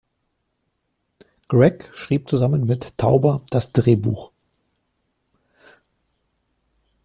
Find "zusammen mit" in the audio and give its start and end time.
2.27-2.97